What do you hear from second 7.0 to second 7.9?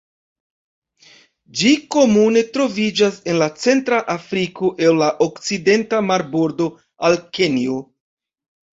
al Kenjo.